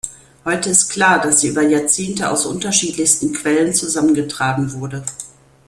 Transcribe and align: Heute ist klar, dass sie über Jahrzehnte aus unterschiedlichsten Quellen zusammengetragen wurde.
Heute 0.45 0.71
ist 0.71 0.89
klar, 0.89 1.21
dass 1.21 1.41
sie 1.41 1.49
über 1.49 1.61
Jahrzehnte 1.61 2.31
aus 2.31 2.47
unterschiedlichsten 2.47 3.33
Quellen 3.33 3.71
zusammengetragen 3.71 4.73
wurde. 4.73 5.03